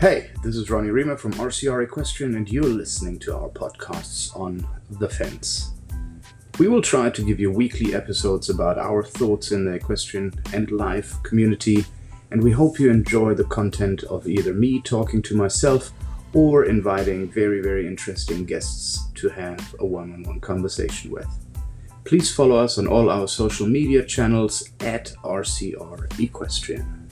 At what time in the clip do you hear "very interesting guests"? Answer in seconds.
17.62-19.08